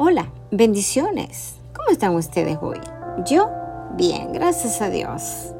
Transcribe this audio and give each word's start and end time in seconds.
Hola, 0.00 0.30
bendiciones. 0.52 1.56
¿Cómo 1.74 1.88
están 1.90 2.14
ustedes 2.14 2.56
hoy? 2.62 2.78
Yo, 3.26 3.50
bien, 3.96 4.32
gracias 4.32 4.80
a 4.80 4.90
Dios. 4.90 5.52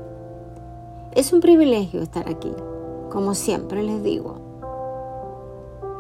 Es 1.11 1.33
un 1.33 1.41
privilegio 1.41 2.01
estar 2.01 2.29
aquí, 2.29 2.53
como 3.11 3.35
siempre 3.35 3.83
les 3.83 4.01
digo. 4.05 4.37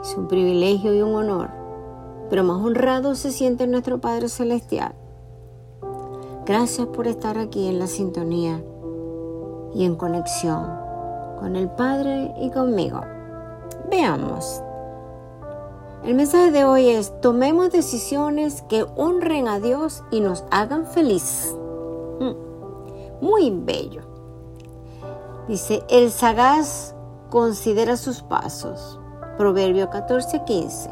Es 0.04 0.16
un 0.16 0.28
privilegio 0.28 0.94
y 0.94 1.02
un 1.02 1.16
honor, 1.16 1.50
pero 2.30 2.44
más 2.44 2.64
honrado 2.64 3.16
se 3.16 3.32
siente 3.32 3.66
nuestro 3.66 4.00
Padre 4.00 4.28
Celestial. 4.28 4.94
Gracias 6.46 6.86
por 6.86 7.08
estar 7.08 7.38
aquí 7.38 7.66
en 7.66 7.80
la 7.80 7.88
sintonía 7.88 8.62
y 9.74 9.84
en 9.84 9.96
conexión 9.96 10.64
con 11.40 11.56
el 11.56 11.68
Padre 11.70 12.32
y 12.40 12.52
conmigo. 12.52 13.00
Veamos. 13.90 14.62
El 16.04 16.14
mensaje 16.14 16.52
de 16.52 16.64
hoy 16.64 16.88
es, 16.88 17.12
tomemos 17.20 17.70
decisiones 17.70 18.62
que 18.62 18.86
honren 18.96 19.48
a 19.48 19.58
Dios 19.58 20.04
y 20.10 20.20
nos 20.20 20.44
hagan 20.50 20.86
feliz. 20.86 21.54
Mm, 22.20 23.24
muy 23.24 23.50
bello. 23.50 24.02
Dice, 25.48 25.82
el 25.88 26.10
sagaz 26.10 26.94
considera 27.30 27.96
sus 27.96 28.22
pasos. 28.22 29.00
Proverbio 29.36 29.90
14:15. 29.90 30.88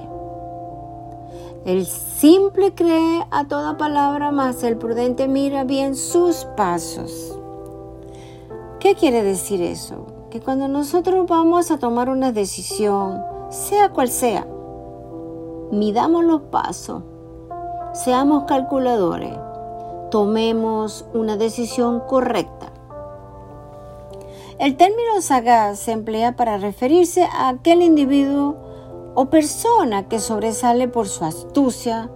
El 1.64 1.86
simple 1.86 2.74
cree 2.74 3.26
a 3.30 3.46
toda 3.46 3.76
palabra, 3.76 4.32
más 4.32 4.62
el 4.62 4.76
prudente 4.76 5.28
mira 5.28 5.64
bien 5.64 5.96
sus 5.96 6.44
pasos. 6.56 7.38
¿Qué 8.80 8.94
quiere 8.94 9.22
decir 9.22 9.62
eso? 9.62 10.06
Que 10.30 10.40
cuando 10.40 10.68
nosotros 10.68 11.26
vamos 11.26 11.70
a 11.70 11.78
tomar 11.78 12.08
una 12.08 12.32
decisión, 12.32 13.20
sea 13.50 13.88
cual 13.88 14.10
sea, 14.10 14.46
midamos 15.70 16.24
los 16.24 16.42
pasos, 16.42 17.02
seamos 17.92 18.44
calculadores, 18.44 19.36
tomemos 20.10 21.06
una 21.12 21.36
decisión 21.36 22.00
correcta. 22.00 22.72
El 24.58 24.76
término 24.76 25.20
sagaz 25.20 25.78
se 25.78 25.92
emplea 25.92 26.36
para 26.36 26.56
referirse 26.56 27.24
a 27.24 27.48
aquel 27.48 27.82
individuo 27.82 28.56
o 29.14 29.26
persona 29.26 30.08
que 30.08 30.18
sobresale 30.18 30.88
por 30.88 31.08
su 31.08 31.24
astucia, 31.24 32.10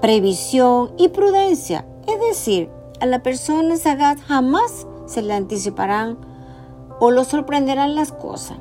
previsión 0.00 0.92
y 0.96 1.08
prudencia. 1.08 1.86
Es 2.06 2.20
decir, 2.20 2.70
a 3.00 3.06
la 3.06 3.22
persona 3.22 3.76
sagaz 3.76 4.20
jamás 4.22 4.86
se 5.06 5.22
le 5.22 5.34
anticiparán 5.34 6.18
o 7.00 7.10
lo 7.10 7.24
sorprenderán 7.24 7.94
las 7.94 8.12
cosas. 8.12 8.58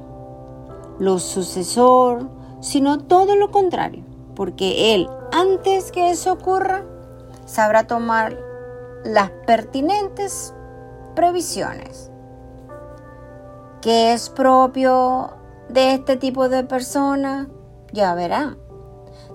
Lo 0.99 1.19
sucesor, 1.19 2.29
sino 2.59 2.97
todo 2.97 3.35
lo 3.35 3.51
contrario 3.51 4.04
porque 4.35 4.93
Él, 4.93 5.09
antes 5.31 5.91
que 5.91 6.11
eso 6.11 6.33
ocurra, 6.33 6.83
sabrá 7.45 7.87
tomar 7.87 8.37
las 9.03 9.31
pertinentes 9.47 10.53
previsiones. 11.15 12.11
¿Qué 13.81 14.13
es 14.13 14.29
propio 14.29 15.29
de 15.69 15.93
este 15.93 16.17
tipo 16.17 16.49
de 16.49 16.63
persona? 16.63 17.47
Ya 17.93 18.15
verá. 18.15 18.57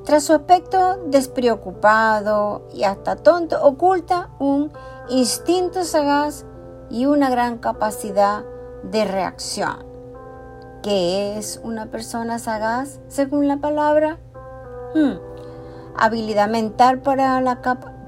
Tras 0.04 0.24
su 0.24 0.32
aspecto 0.32 0.96
despreocupado 1.06 2.66
y 2.74 2.84
hasta 2.84 3.16
tonto, 3.16 3.62
oculta 3.62 4.30
un 4.38 4.72
instinto 5.08 5.84
sagaz 5.84 6.44
y 6.90 7.06
una 7.06 7.30
gran 7.30 7.58
capacidad 7.58 8.44
de 8.82 9.04
reacción. 9.04 9.84
¿Qué 10.82 11.38
es 11.38 11.60
una 11.62 11.86
persona 11.86 12.38
sagaz 12.38 13.00
según 13.08 13.46
la 13.46 13.58
palabra? 13.58 14.18
Hmm. 14.94 15.14
Habilidad 15.96 16.48
mental 16.48 17.00
para 17.00 17.40
la 17.40 17.60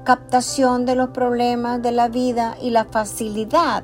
captación 0.03 0.85
de 0.85 0.95
los 0.95 1.09
problemas 1.09 1.81
de 1.81 1.91
la 1.91 2.07
vida 2.07 2.55
y 2.61 2.71
la 2.71 2.85
facilidad 2.85 3.83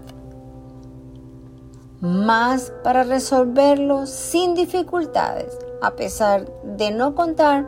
más 2.01 2.71
para 2.83 3.03
resolverlos 3.03 4.09
sin 4.09 4.55
dificultades, 4.55 5.57
a 5.81 5.91
pesar 5.91 6.45
de 6.63 6.91
no 6.91 7.13
contar 7.13 7.65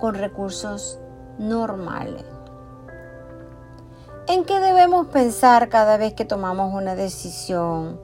con 0.00 0.14
recursos 0.14 0.98
normales. 1.38 2.24
¿En 4.26 4.44
qué 4.44 4.58
debemos 4.58 5.08
pensar 5.08 5.68
cada 5.68 5.98
vez 5.98 6.14
que 6.14 6.24
tomamos 6.24 6.72
una 6.72 6.94
decisión? 6.94 8.00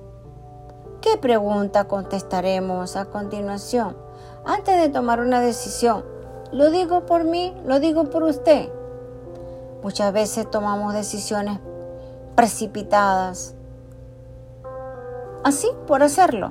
¿Qué 1.01 1.17
pregunta 1.17 1.85
contestaremos 1.85 2.97
a 2.97 3.07
continuación 3.07 3.97
antes 4.45 4.79
de 4.79 4.91
tomar 4.91 5.21
una 5.21 5.41
decisión? 5.41 6.20
Lo 6.53 6.73
digo 6.73 7.07
por 7.07 7.23
mí, 7.23 7.55
lo 7.65 7.79
digo 7.79 8.11
por 8.11 8.25
usted. 8.25 8.71
Muchas 9.85 10.13
veces 10.13 10.51
tomamos 10.51 10.93
decisiones 10.95 11.61
precipitadas, 12.35 13.55
así 15.45 15.69
por 15.87 16.03
hacerlo, 16.03 16.51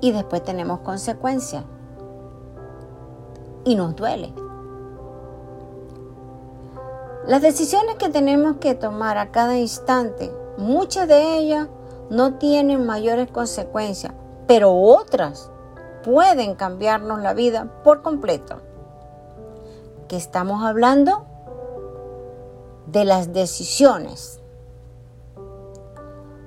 y 0.00 0.12
después 0.12 0.44
tenemos 0.44 0.80
consecuencias. 0.80 1.64
Y 3.64 3.74
nos 3.74 3.96
duele. 3.96 4.32
Las 7.26 7.42
decisiones 7.42 7.96
que 7.96 8.08
tenemos 8.08 8.58
que 8.58 8.76
tomar 8.76 9.18
a 9.18 9.32
cada 9.32 9.58
instante, 9.58 10.32
muchas 10.58 11.08
de 11.08 11.38
ellas 11.38 11.66
no 12.08 12.34
tienen 12.34 12.86
mayores 12.86 13.28
consecuencias, 13.32 14.12
pero 14.46 14.72
otras 14.72 15.50
pueden 16.04 16.54
cambiarnos 16.54 17.20
la 17.20 17.34
vida 17.34 17.82
por 17.82 18.02
completo 18.02 18.60
estamos 20.16 20.64
hablando 20.64 21.26
de 22.86 23.04
las 23.04 23.32
decisiones. 23.32 24.40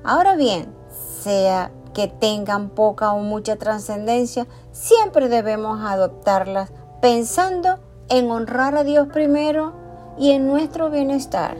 Ahora 0.03 0.35
bien, 0.35 0.73
sea 1.21 1.71
que 1.93 2.07
tengan 2.07 2.69
poca 2.69 3.13
o 3.13 3.19
mucha 3.19 3.55
trascendencia, 3.55 4.45
siempre 4.71 5.29
debemos 5.29 5.81
adoptarlas 5.81 6.71
pensando 7.01 7.79
en 8.09 8.29
honrar 8.29 8.75
a 8.75 8.83
Dios 8.83 9.07
primero 9.07 9.73
y 10.17 10.31
en 10.31 10.47
nuestro 10.47 10.89
bienestar. 10.89 11.57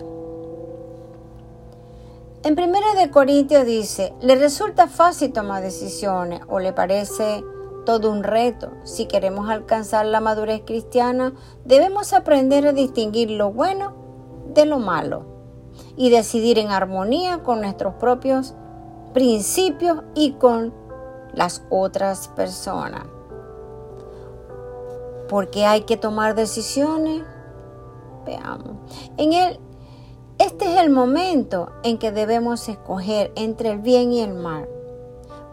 En 2.43 2.53
1 2.53 3.01
de 3.01 3.09
Corintios 3.09 3.65
dice, 3.65 4.13
le 4.21 4.35
resulta 4.35 4.87
fácil 4.87 5.33
tomar 5.33 5.63
decisiones 5.63 6.41
o 6.47 6.59
le 6.59 6.73
parece 6.73 7.43
todo 7.85 8.11
un 8.11 8.23
reto. 8.23 8.71
Si 8.83 9.05
queremos 9.05 9.49
alcanzar 9.49 10.05
la 10.05 10.19
madurez 10.19 10.63
cristiana, 10.65 11.33
debemos 11.63 12.13
aprender 12.13 12.67
a 12.67 12.73
distinguir 12.73 13.31
lo 13.31 13.51
bueno 13.51 13.93
de 14.53 14.65
lo 14.65 14.79
malo 14.79 15.25
y 15.95 16.09
decidir 16.09 16.59
en 16.59 16.71
armonía 16.71 17.43
con 17.43 17.61
nuestros 17.61 17.93
propios 17.95 18.53
principios 19.13 20.03
y 20.13 20.33
con 20.33 20.73
las 21.33 21.63
otras 21.69 22.27
personas. 22.29 23.03
Porque 25.29 25.65
hay 25.65 25.81
que 25.81 25.97
tomar 25.97 26.35
decisiones. 26.35 27.23
Veamos. 28.25 28.77
En 29.17 29.33
el, 29.33 29.59
este 30.37 30.73
es 30.73 30.81
el 30.81 30.89
momento 30.89 31.71
en 31.83 31.97
que 31.97 32.11
debemos 32.11 32.67
escoger 32.67 33.31
entre 33.35 33.71
el 33.71 33.79
bien 33.79 34.11
y 34.11 34.21
el 34.21 34.33
mal 34.33 34.67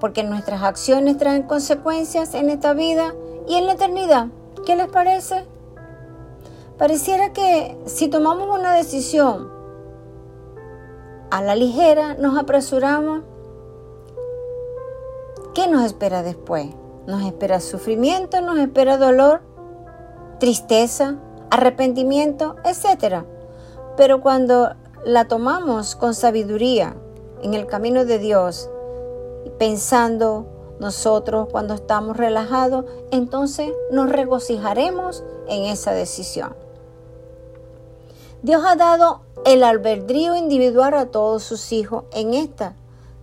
porque 0.02 0.24
nuestras 0.24 0.64
acciones 0.64 1.16
traen 1.16 1.44
consecuencias 1.44 2.34
en 2.34 2.50
esta 2.50 2.74
vida 2.74 3.14
y 3.46 3.54
en 3.54 3.66
la 3.66 3.74
eternidad. 3.74 4.26
¿Qué 4.66 4.74
les 4.74 4.88
parece? 4.88 5.44
Pareciera 6.76 7.32
que 7.32 7.78
si 7.86 8.08
tomamos 8.08 8.48
una 8.48 8.74
decisión 8.74 9.48
a 11.30 11.40
la 11.40 11.54
ligera, 11.54 12.14
nos 12.14 12.36
apresuramos, 12.36 13.22
¿qué 15.54 15.68
nos 15.68 15.84
espera 15.84 16.24
después? 16.24 16.66
Nos 17.06 17.22
espera 17.22 17.60
sufrimiento, 17.60 18.40
nos 18.40 18.58
espera 18.58 18.96
dolor, 18.96 19.42
tristeza, 20.40 21.14
arrepentimiento, 21.48 22.56
etc. 22.64 23.22
Pero 23.96 24.20
cuando 24.20 24.74
la 25.04 25.28
tomamos 25.28 25.94
con 25.94 26.12
sabiduría 26.12 26.96
en 27.44 27.54
el 27.54 27.68
camino 27.68 28.04
de 28.04 28.18
Dios, 28.18 28.68
pensando 29.58 30.46
nosotros 30.80 31.48
cuando 31.50 31.74
estamos 31.74 32.16
relajados, 32.16 32.84
entonces 33.10 33.70
nos 33.90 34.10
regocijaremos 34.10 35.22
en 35.48 35.64
esa 35.64 35.92
decisión. 35.92 36.54
Dios 38.42 38.64
ha 38.66 38.74
dado 38.74 39.20
el 39.44 39.62
albedrío 39.62 40.34
individual 40.34 40.94
a 40.94 41.06
todos 41.06 41.42
sus 41.44 41.72
hijos 41.72 42.04
en 42.12 42.34
esta 42.34 42.74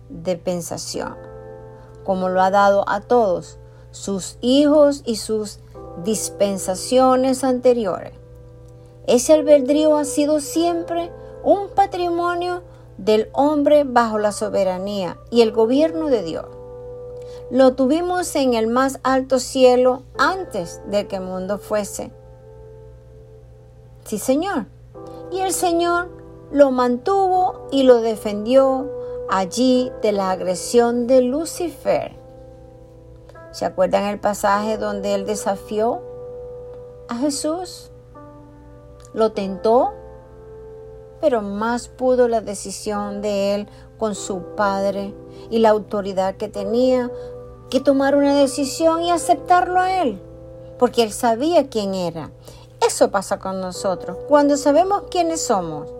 dispensación, 0.08 1.16
como 2.04 2.28
lo 2.30 2.40
ha 2.40 2.50
dado 2.50 2.88
a 2.88 3.00
todos 3.00 3.58
sus 3.90 4.38
hijos 4.40 5.02
y 5.04 5.16
sus 5.16 5.58
dispensaciones 6.04 7.44
anteriores. 7.44 8.14
Ese 9.06 9.32
albedrío 9.34 9.96
ha 9.96 10.04
sido 10.04 10.40
siempre 10.40 11.12
un 11.42 11.68
patrimonio 11.74 12.62
del 13.04 13.30
hombre 13.32 13.84
bajo 13.84 14.18
la 14.18 14.30
soberanía 14.30 15.18
y 15.30 15.40
el 15.42 15.52
gobierno 15.52 16.08
de 16.08 16.22
Dios. 16.22 16.46
Lo 17.50 17.74
tuvimos 17.74 18.34
en 18.36 18.54
el 18.54 18.66
más 18.66 19.00
alto 19.02 19.38
cielo 19.38 20.02
antes 20.18 20.82
de 20.86 21.06
que 21.06 21.16
el 21.16 21.22
mundo 21.22 21.58
fuese. 21.58 22.12
Sí, 24.04 24.18
Señor. 24.18 24.66
Y 25.32 25.40
el 25.40 25.52
Señor 25.52 26.08
lo 26.52 26.70
mantuvo 26.70 27.68
y 27.70 27.84
lo 27.84 28.00
defendió 28.00 28.90
allí 29.30 29.90
de 30.02 30.12
la 30.12 30.30
agresión 30.30 31.06
de 31.06 31.22
Lucifer. 31.22 32.16
¿Se 33.52 33.64
acuerdan 33.64 34.04
el 34.04 34.20
pasaje 34.20 34.76
donde 34.76 35.14
él 35.14 35.26
desafió 35.26 36.02
a 37.08 37.16
Jesús? 37.16 37.90
Lo 39.12 39.32
tentó, 39.32 39.92
pero 41.20 41.42
más 41.42 41.88
pudo 41.88 42.28
la 42.28 42.40
decisión 42.40 43.22
de 43.22 43.54
él 43.54 43.68
con 43.98 44.14
su 44.14 44.54
padre 44.56 45.14
y 45.50 45.58
la 45.58 45.70
autoridad 45.70 46.36
que 46.36 46.48
tenía 46.48 47.10
que 47.70 47.80
tomar 47.80 48.16
una 48.16 48.34
decisión 48.34 49.02
y 49.02 49.10
aceptarlo 49.10 49.80
a 49.80 50.02
él, 50.02 50.20
porque 50.78 51.02
él 51.02 51.12
sabía 51.12 51.68
quién 51.68 51.94
era. 51.94 52.32
Eso 52.84 53.10
pasa 53.10 53.38
con 53.38 53.60
nosotros. 53.60 54.16
Cuando 54.28 54.56
sabemos 54.56 55.04
quiénes 55.10 55.42
somos, 55.42 55.92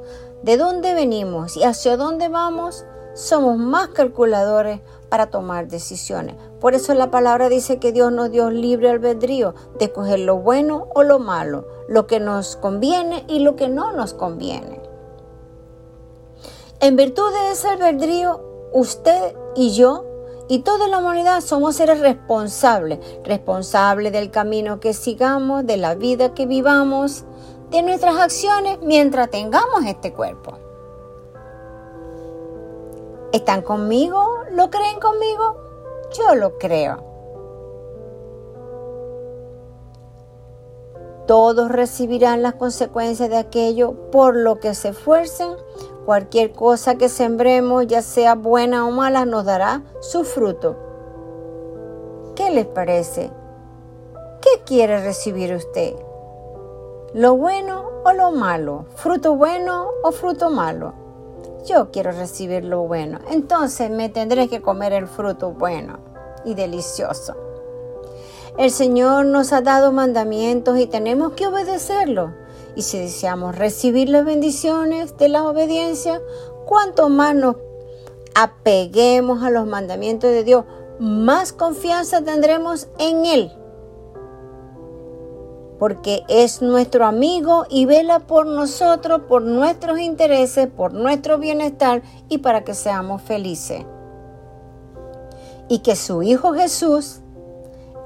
de 0.43 0.56
dónde 0.56 0.94
venimos 0.94 1.56
y 1.56 1.64
hacia 1.64 1.96
dónde 1.96 2.28
vamos, 2.28 2.84
somos 3.14 3.58
más 3.58 3.88
calculadores 3.88 4.81
para 5.11 5.26
tomar 5.26 5.69
decisiones. 5.69 6.37
Por 6.61 6.75
eso 6.75 6.94
la 6.94 7.11
palabra 7.11 7.49
dice 7.49 7.78
que 7.78 7.93
Dios 7.93 8.12
nos 8.12 8.31
dio 8.31 8.50
libre 8.50 8.90
albedrío 8.90 9.55
de 9.78 9.87
escoger 9.87 10.20
lo 10.20 10.38
bueno 10.38 10.88
o 10.94 11.02
lo 11.02 11.19
malo, 11.19 11.66
lo 11.88 12.06
que 12.06 12.20
nos 12.20 12.56
conviene 12.56 13.25
y 13.28 13.40
lo 13.40 13.56
que 13.56 13.69
no 13.69 13.93
nos 13.93 14.14
conviene. 14.14 14.81
En 16.82 16.96
virtud 16.96 17.30
de 17.30 17.52
ese 17.52 17.68
albedrío, 17.68 18.40
usted 18.72 19.36
y 19.54 19.74
yo 19.74 20.06
y 20.48 20.60
toda 20.60 20.88
la 20.88 20.98
humanidad 20.98 21.42
somos 21.42 21.76
seres 21.76 22.00
responsables, 22.00 22.98
responsables 23.22 24.12
del 24.12 24.30
camino 24.30 24.80
que 24.80 24.94
sigamos, 24.94 25.66
de 25.66 25.76
la 25.76 25.94
vida 25.94 26.32
que 26.32 26.46
vivamos, 26.46 27.24
de 27.70 27.82
nuestras 27.82 28.16
acciones 28.16 28.78
mientras 28.82 29.28
tengamos 29.28 29.84
este 29.86 30.14
cuerpo. 30.14 30.58
¿Están 33.32 33.60
conmigo? 33.60 34.38
¿Lo 34.50 34.70
creen 34.70 34.98
conmigo? 35.00 35.56
Yo 36.16 36.34
lo 36.34 36.56
creo. 36.58 37.04
Todos 41.26 41.70
recibirán 41.70 42.42
las 42.42 42.54
consecuencias 42.54 43.28
de 43.28 43.36
aquello 43.36 44.10
por 44.10 44.34
lo 44.34 44.58
que 44.58 44.74
se 44.74 44.88
esfuercen. 44.88 45.50
Cualquier 46.05 46.52
cosa 46.52 46.97
que 46.97 47.08
sembremos, 47.08 47.87
ya 47.87 48.02
sea 48.02 48.35
buena 48.35 48.87
o 48.87 48.91
mala, 48.91 49.25
nos 49.25 49.44
dará 49.44 49.82
su 50.00 50.25
fruto. 50.25 50.76
¿Qué 52.35 52.50
les 52.50 52.67
parece? 52.67 53.31
¿Qué 54.41 54.62
quiere 54.64 55.02
recibir 55.02 55.55
usted? 55.55 55.94
¿Lo 57.12 57.37
bueno 57.37 57.85
o 58.05 58.12
lo 58.12 58.31
malo? 58.31 58.87
¿Fruto 58.97 59.37
bueno 59.37 59.88
o 60.02 60.12
fruto 60.12 60.50
malo? 60.50 60.94
Yo 61.67 61.91
quiero 61.91 62.12
recibir 62.12 62.64
lo 62.64 62.82
bueno, 62.82 63.19
entonces 63.31 63.91
me 63.91 64.08
tendré 64.08 64.49
que 64.49 64.62
comer 64.62 64.94
el 64.94 65.06
fruto 65.06 65.52
bueno 65.52 65.99
y 66.44 66.55
delicioso. 66.55 67.35
El 68.56 68.70
Señor 68.70 69.26
nos 69.26 69.52
ha 69.52 69.61
dado 69.61 69.93
mandamientos 69.93 70.79
y 70.79 70.87
tenemos 70.87 71.32
que 71.32 71.47
obedecerlos. 71.47 72.31
Y 72.76 72.82
si 72.82 72.99
deseamos 72.99 73.56
recibir 73.56 74.08
las 74.08 74.25
bendiciones 74.25 75.17
de 75.17 75.28
la 75.28 75.49
obediencia, 75.49 76.20
cuanto 76.67 77.08
más 77.08 77.34
nos 77.34 77.56
apeguemos 78.34 79.43
a 79.43 79.50
los 79.50 79.67
mandamientos 79.67 80.31
de 80.31 80.44
Dios, 80.44 80.64
más 80.99 81.52
confianza 81.52 82.22
tendremos 82.22 82.88
en 82.99 83.26
Él 83.26 83.52
porque 85.81 86.25
es 86.28 86.61
nuestro 86.61 87.06
amigo 87.06 87.64
y 87.70 87.87
vela 87.87 88.19
por 88.19 88.44
nosotros, 88.44 89.23
por 89.26 89.40
nuestros 89.40 89.99
intereses, 89.99 90.69
por 90.69 90.93
nuestro 90.93 91.38
bienestar 91.38 92.02
y 92.28 92.38
para 92.38 92.64
que 92.64 92.75
seamos 92.75 93.23
felices. 93.23 93.87
Y 95.69 95.78
que 95.78 95.96
su 95.96 96.23
Hijo 96.23 96.52
Jesús 96.52 97.23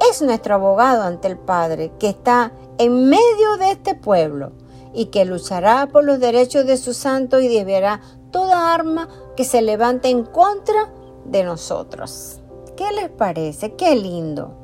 es 0.09 0.23
nuestro 0.23 0.55
abogado 0.55 1.03
ante 1.03 1.27
el 1.27 1.37
Padre, 1.37 1.91
que 1.99 2.11
está 2.11 2.53
en 2.79 3.09
medio 3.09 3.57
de 3.59 3.73
este 3.73 3.95
pueblo 3.95 4.53
y 4.93 5.07
que 5.07 5.25
luchará 5.25 5.89
por 5.89 6.05
los 6.05 6.21
derechos 6.21 6.67
de 6.67 6.77
su 6.77 6.95
santo 6.95 7.41
y 7.41 7.49
deberá 7.49 8.01
toda 8.31 8.73
arma 8.75 9.09
que 9.37 9.45
se 9.45 9.63
levante 9.63 10.09
en 10.09 10.25
contra 10.25 10.93
de 11.25 11.45
nosotros. 11.45 12.41
¿Qué 12.77 12.91
les 12.93 13.11
parece? 13.11 13.75
Qué 13.75 13.95
lindo. 13.97 14.57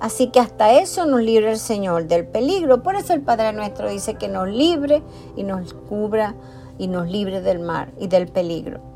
Así 0.00 0.28
que 0.28 0.40
hasta 0.40 0.72
eso 0.80 1.04
nos 1.06 1.20
libre 1.20 1.52
el 1.52 1.58
Señor 1.58 2.06
del 2.06 2.26
peligro. 2.26 2.82
Por 2.82 2.96
eso 2.96 3.12
el 3.12 3.20
Padre 3.20 3.52
nuestro 3.52 3.90
dice 3.90 4.14
que 4.14 4.28
nos 4.28 4.48
libre 4.48 5.02
y 5.36 5.42
nos 5.42 5.74
cubra 5.74 6.34
y 6.78 6.88
nos 6.88 7.08
libre 7.08 7.42
del 7.42 7.58
mar 7.58 7.92
y 7.98 8.08
del 8.08 8.28
peligro. 8.28 8.89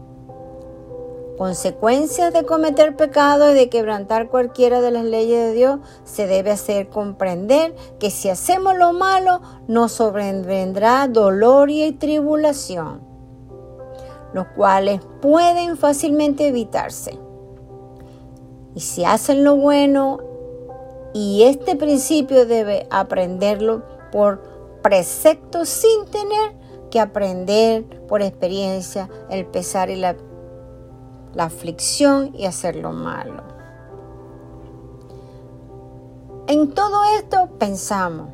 Consecuencias 1.38 2.32
de 2.32 2.44
cometer 2.44 2.94
pecado 2.94 3.50
y 3.50 3.54
de 3.54 3.68
quebrantar 3.68 4.28
cualquiera 4.28 4.80
de 4.80 4.92
las 4.92 5.04
leyes 5.04 5.48
de 5.48 5.52
Dios 5.52 5.80
se 6.04 6.28
debe 6.28 6.52
hacer 6.52 6.88
comprender 6.88 7.74
que 7.98 8.10
si 8.10 8.28
hacemos 8.28 8.76
lo 8.76 8.92
malo 8.92 9.40
nos 9.66 9.92
sobrevendrá 9.92 11.08
dolor 11.08 11.70
y 11.70 11.90
tribulación, 11.90 13.00
los 14.32 14.46
cuales 14.54 15.00
pueden 15.20 15.76
fácilmente 15.76 16.46
evitarse. 16.46 17.18
Y 18.76 18.80
si 18.80 19.04
hacen 19.04 19.42
lo 19.42 19.56
bueno 19.56 20.20
y 21.14 21.42
este 21.42 21.74
principio 21.74 22.46
debe 22.46 22.86
aprenderlo 22.90 23.82
por 24.12 24.40
precepto 24.82 25.64
sin 25.64 26.04
tener 26.06 26.52
que 26.92 27.00
aprender 27.00 27.84
por 28.06 28.22
experiencia 28.22 29.08
el 29.30 29.46
pesar 29.46 29.90
y 29.90 29.96
la, 29.96 30.14
la 31.34 31.44
aflicción 31.44 32.30
y 32.34 32.46
hacer 32.46 32.76
lo 32.76 32.92
malo. 32.92 33.42
En 36.46 36.72
todo 36.72 37.04
esto 37.18 37.48
pensamos, 37.58 38.28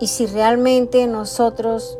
y 0.00 0.08
si 0.08 0.26
realmente 0.26 1.06
nosotros 1.06 1.98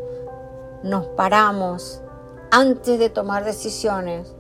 nos 0.83 1.07
paramos 1.07 2.03
antes 2.51 2.99
de 2.99 3.09
tomar 3.11 3.45
decisiones 3.45 4.35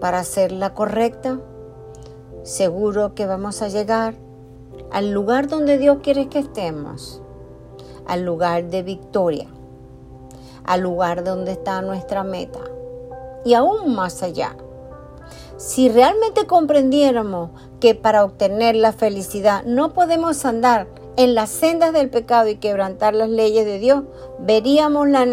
para 0.00 0.20
hacer 0.20 0.52
la 0.52 0.74
correcta, 0.74 1.40
seguro 2.44 3.14
que 3.14 3.26
vamos 3.26 3.62
a 3.62 3.68
llegar 3.68 4.14
al 4.92 5.10
lugar 5.10 5.48
donde 5.48 5.78
Dios 5.78 5.98
quiere 6.02 6.28
que 6.28 6.38
estemos, 6.38 7.20
al 8.06 8.24
lugar 8.24 8.70
de 8.70 8.84
victoria, 8.84 9.48
al 10.64 10.82
lugar 10.82 11.24
donde 11.24 11.52
está 11.52 11.82
nuestra 11.82 12.22
meta 12.22 12.60
y 13.46 13.54
aún 13.54 13.94
más 13.94 14.24
allá. 14.24 14.56
Si 15.56 15.88
realmente 15.88 16.46
comprendiéramos 16.46 17.50
que 17.80 17.94
para 17.94 18.24
obtener 18.24 18.74
la 18.74 18.92
felicidad 18.92 19.62
no 19.64 19.94
podemos 19.94 20.44
andar 20.44 20.88
en 21.16 21.34
las 21.34 21.48
sendas 21.48 21.92
del 21.92 22.10
pecado 22.10 22.48
y 22.48 22.56
quebrantar 22.56 23.14
las 23.14 23.30
leyes 23.30 23.64
de 23.64 23.78
Dios, 23.78 24.02
veríamos 24.40 25.08
la, 25.08 25.24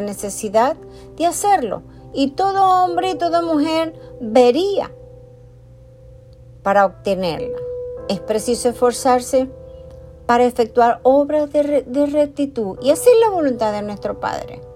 necesidad 0.00 0.76
de 1.16 1.26
hacerlo. 1.26 1.82
Y 2.14 2.32
todo 2.32 2.84
hombre 2.84 3.10
y 3.10 3.14
toda 3.14 3.42
mujer 3.42 3.94
vería 4.20 4.90
para 6.62 6.86
obtenerla. 6.86 7.58
Es 8.08 8.20
preciso 8.20 8.70
esforzarse 8.70 9.48
para 10.26 10.44
efectuar 10.44 11.00
obras 11.02 11.52
de, 11.52 12.06
rectitud 12.06 12.78
y 12.80 12.90
hacer 12.90 13.12
la 13.20 13.30
voluntad 13.30 13.72
de 13.72 13.82
nuestro 13.82 14.18
Padre. 14.18 14.71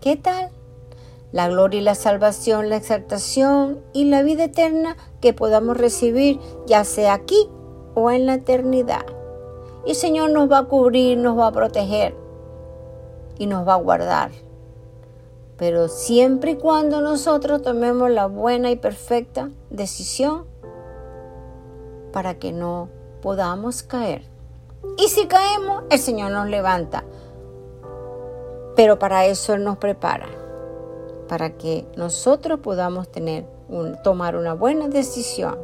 ¿Qué 0.00 0.14
tal? 0.14 0.50
La 1.32 1.48
gloria 1.48 1.80
y 1.80 1.82
la 1.82 1.96
salvación, 1.96 2.70
la 2.70 2.76
exaltación 2.76 3.80
y 3.92 4.04
la 4.04 4.22
vida 4.22 4.44
eterna 4.44 4.96
que 5.20 5.32
podamos 5.32 5.76
recibir, 5.76 6.38
ya 6.66 6.84
sea 6.84 7.14
aquí 7.14 7.48
o 7.94 8.12
en 8.12 8.26
la 8.26 8.34
eternidad. 8.34 9.04
Y 9.84 9.90
el 9.90 9.96
Señor 9.96 10.30
nos 10.30 10.50
va 10.50 10.58
a 10.58 10.64
cubrir, 10.66 11.18
nos 11.18 11.36
va 11.36 11.48
a 11.48 11.52
proteger 11.52 12.14
y 13.38 13.46
nos 13.46 13.66
va 13.66 13.74
a 13.74 13.78
guardar. 13.78 14.30
Pero 15.56 15.88
siempre 15.88 16.52
y 16.52 16.56
cuando 16.56 17.00
nosotros 17.00 17.62
tomemos 17.62 18.08
la 18.08 18.26
buena 18.26 18.70
y 18.70 18.76
perfecta 18.76 19.50
decisión 19.70 20.44
para 22.12 22.38
que 22.38 22.52
no 22.52 22.88
podamos 23.20 23.82
caer. 23.82 24.22
Y 24.96 25.08
si 25.08 25.26
caemos, 25.26 25.82
el 25.90 25.98
Señor 25.98 26.30
nos 26.30 26.46
levanta. 26.46 27.04
Pero 28.78 29.00
para 29.00 29.26
eso 29.26 29.54
Él 29.54 29.64
nos 29.64 29.76
prepara, 29.78 30.28
para 31.26 31.58
que 31.58 31.84
nosotros 31.96 32.60
podamos 32.60 33.10
tener 33.10 33.44
tomar 34.04 34.36
una 34.36 34.54
buena 34.54 34.86
decisión. 34.86 35.58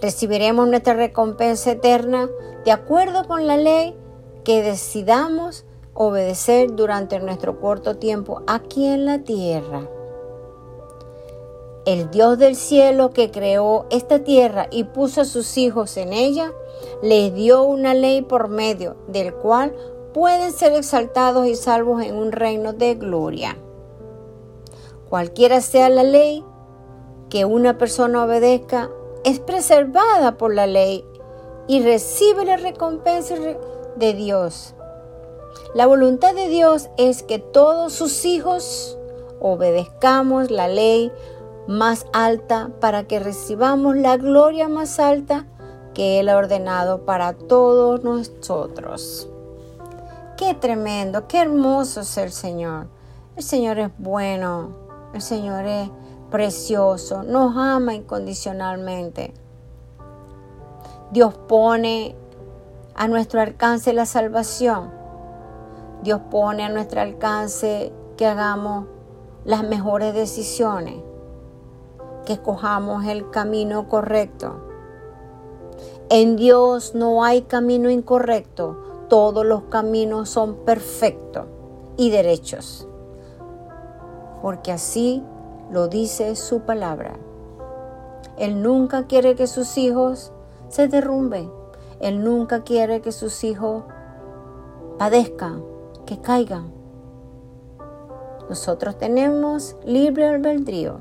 Recibiremos 0.00 0.68
nuestra 0.68 0.94
recompensa 0.94 1.72
eterna 1.72 2.30
de 2.64 2.70
acuerdo 2.70 3.26
con 3.26 3.48
la 3.48 3.56
ley 3.56 3.96
que 4.44 4.62
decidamos 4.62 5.64
obedecer 5.92 6.76
durante 6.76 7.18
nuestro 7.18 7.58
corto 7.58 7.96
tiempo 7.96 8.42
aquí 8.46 8.86
en 8.86 9.04
la 9.04 9.18
tierra. 9.24 9.88
El 11.84 12.12
Dios 12.12 12.38
del 12.38 12.54
cielo 12.54 13.10
que 13.10 13.32
creó 13.32 13.86
esta 13.90 14.20
tierra 14.20 14.68
y 14.70 14.84
puso 14.84 15.22
a 15.22 15.24
sus 15.24 15.58
hijos 15.58 15.96
en 15.96 16.12
ella, 16.12 16.52
les 17.02 17.34
dio 17.34 17.64
una 17.64 17.92
ley 17.92 18.22
por 18.22 18.46
medio 18.46 18.94
del 19.08 19.34
cual 19.34 19.74
pueden 20.14 20.52
ser 20.52 20.72
exaltados 20.72 21.46
y 21.46 21.56
salvos 21.56 22.02
en 22.02 22.14
un 22.14 22.32
reino 22.32 22.72
de 22.72 22.94
gloria. 22.94 23.58
Cualquiera 25.10 25.60
sea 25.60 25.90
la 25.90 26.04
ley 26.04 26.42
que 27.28 27.44
una 27.44 27.78
persona 27.78 28.24
obedezca, 28.24 28.90
es 29.24 29.40
preservada 29.40 30.38
por 30.38 30.54
la 30.54 30.68
ley 30.68 31.04
y 31.66 31.82
recibe 31.82 32.44
la 32.44 32.56
recompensa 32.56 33.34
de 33.96 34.14
Dios. 34.14 34.74
La 35.74 35.86
voluntad 35.86 36.32
de 36.34 36.48
Dios 36.48 36.90
es 36.96 37.24
que 37.24 37.40
todos 37.40 37.92
sus 37.92 38.24
hijos 38.24 38.96
obedezcamos 39.40 40.52
la 40.52 40.68
ley 40.68 41.10
más 41.66 42.06
alta 42.12 42.70
para 42.80 43.08
que 43.08 43.18
recibamos 43.18 43.96
la 43.96 44.16
gloria 44.16 44.68
más 44.68 45.00
alta 45.00 45.46
que 45.92 46.20
Él 46.20 46.28
ha 46.28 46.36
ordenado 46.36 47.04
para 47.04 47.32
todos 47.32 48.04
nosotros. 48.04 49.28
Qué 50.36 50.52
tremendo, 50.54 51.28
qué 51.28 51.42
hermoso 51.42 52.00
es 52.00 52.18
el 52.18 52.32
Señor. 52.32 52.88
El 53.36 53.44
Señor 53.44 53.78
es 53.78 53.90
bueno, 53.98 54.70
el 55.14 55.22
Señor 55.22 55.64
es 55.64 55.88
precioso, 56.28 57.22
nos 57.22 57.56
ama 57.56 57.94
incondicionalmente. 57.94 59.32
Dios 61.12 61.34
pone 61.34 62.16
a 62.96 63.06
nuestro 63.06 63.40
alcance 63.40 63.92
la 63.92 64.06
salvación. 64.06 64.90
Dios 66.02 66.20
pone 66.32 66.64
a 66.64 66.68
nuestro 66.68 67.00
alcance 67.00 67.92
que 68.16 68.26
hagamos 68.26 68.88
las 69.44 69.62
mejores 69.62 70.14
decisiones, 70.14 70.96
que 72.26 72.32
escojamos 72.32 73.04
el 73.04 73.30
camino 73.30 73.88
correcto. 73.88 74.56
En 76.08 76.34
Dios 76.34 76.96
no 76.96 77.22
hay 77.22 77.42
camino 77.42 77.88
incorrecto, 77.88 78.93
todos 79.14 79.46
los 79.46 79.62
caminos 79.70 80.28
son 80.28 80.56
perfectos 80.64 81.46
y 81.96 82.10
derechos, 82.10 82.88
porque 84.42 84.72
así 84.72 85.22
lo 85.70 85.86
dice 85.86 86.34
su 86.34 86.62
palabra. 86.62 87.12
Él 88.38 88.60
nunca 88.60 89.06
quiere 89.06 89.36
que 89.36 89.46
sus 89.46 89.78
hijos 89.78 90.32
se 90.66 90.88
derrumben. 90.88 91.48
Él 92.00 92.24
nunca 92.24 92.64
quiere 92.64 93.02
que 93.02 93.12
sus 93.12 93.44
hijos 93.44 93.84
padezcan, 94.98 95.62
que 96.06 96.20
caigan. 96.20 96.72
Nosotros 98.48 98.98
tenemos 98.98 99.76
libre 99.84 100.26
albedrío. 100.26 100.98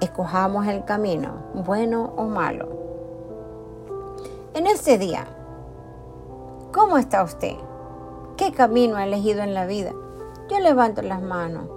Escojamos 0.00 0.68
el 0.68 0.86
camino, 0.86 1.34
bueno 1.52 2.14
o 2.16 2.24
malo. 2.24 2.68
En 4.54 4.66
este 4.66 4.96
día, 4.96 5.26
¿cómo 6.74 6.98
está 6.98 7.22
usted? 7.22 7.54
¿Qué 8.36 8.50
camino 8.50 8.96
ha 8.96 9.04
elegido 9.04 9.42
en 9.42 9.54
la 9.54 9.64
vida? 9.64 9.92
Yo 10.50 10.58
levanto 10.58 11.02
las 11.02 11.22
manos. 11.22 11.68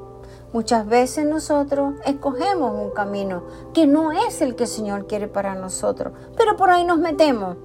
Muchas 0.54 0.88
veces 0.88 1.24
nosotros 1.24 1.94
escogemos 2.04 2.74
un 2.74 2.90
camino 2.90 3.44
que 3.76 3.86
no 3.86 4.12
es 4.12 4.42
el 4.42 4.56
que 4.56 4.64
el 4.64 4.70
Señor 4.70 5.06
quiere 5.06 5.28
para 5.28 5.54
nosotros, 5.54 6.14
pero 6.36 6.58
por 6.58 6.72
ahí 6.72 6.84
nos 6.84 6.98
metemos. 6.98 7.58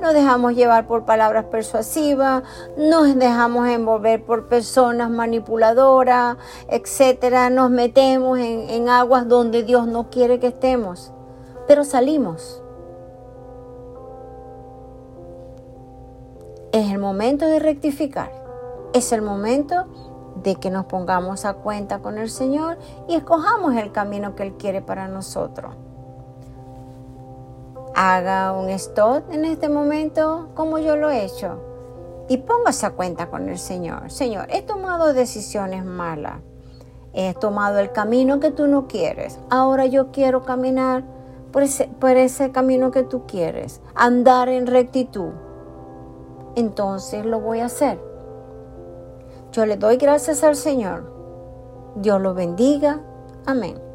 Nos 0.00 0.14
dejamos 0.14 0.54
llevar 0.54 0.86
por 0.86 1.04
palabras 1.04 1.44
persuasivas, 1.44 2.44
nos 2.78 3.14
dejamos 3.14 3.68
envolver 3.68 4.24
por 4.24 4.48
personas 4.48 5.10
manipuladoras, 5.10 6.38
etcétera. 6.68 7.50
Nos 7.50 7.70
metemos 7.70 8.38
en, 8.38 8.70
en 8.70 8.88
aguas 8.88 9.28
donde 9.28 9.64
Dios 9.64 9.86
no 9.86 10.08
quiere 10.08 10.40
que 10.40 10.46
estemos, 10.46 11.12
pero 11.68 11.84
salimos. 11.84 12.62
Es 16.72 16.92
el 16.92 16.98
momento 16.98 17.46
de 17.46 17.58
rectificar. 17.58 18.30
Es 18.92 19.10
el 19.10 19.22
momento 19.22 19.86
de 20.42 20.54
que 20.54 20.70
nos 20.70 20.86
pongamos 20.86 21.44
a 21.44 21.54
cuenta 21.54 21.98
con 21.98 22.16
el 22.16 22.30
Señor 22.30 22.78
y 23.08 23.16
escojamos 23.16 23.74
el 23.74 23.90
camino 23.90 24.36
que 24.36 24.44
Él 24.44 24.54
quiere 24.54 24.80
para 24.80 25.08
nosotros. 25.08 25.74
Haga 27.96 28.52
un 28.52 28.68
stop 28.70 29.24
en 29.32 29.44
este 29.44 29.68
momento 29.68 30.50
como 30.54 30.78
yo 30.78 30.94
lo 30.94 31.10
he 31.10 31.24
hecho 31.24 31.58
y 32.28 32.38
póngase 32.38 32.86
a 32.86 32.90
cuenta 32.90 33.28
con 33.30 33.48
el 33.48 33.58
Señor. 33.58 34.12
Señor, 34.12 34.46
he 34.50 34.62
tomado 34.62 35.12
decisiones 35.12 35.84
malas. 35.84 36.36
He 37.12 37.34
tomado 37.34 37.80
el 37.80 37.90
camino 37.90 38.38
que 38.38 38.52
tú 38.52 38.68
no 38.68 38.86
quieres. 38.86 39.40
Ahora 39.50 39.86
yo 39.86 40.12
quiero 40.12 40.44
caminar 40.44 41.02
por 41.50 41.64
ese, 41.64 41.88
por 41.98 42.12
ese 42.12 42.52
camino 42.52 42.92
que 42.92 43.02
tú 43.02 43.26
quieres. 43.26 43.80
Andar 43.96 44.48
en 44.48 44.68
rectitud. 44.68 45.32
Entonces 46.56 47.24
lo 47.24 47.40
voy 47.40 47.60
a 47.60 47.66
hacer 47.66 48.10
yo 49.52 49.66
le 49.66 49.76
doy 49.76 49.96
gracias 49.96 50.44
al 50.44 50.54
Señor. 50.54 51.12
Dios 51.96 52.20
lo 52.20 52.34
bendiga. 52.34 53.00
Amén. 53.46 53.89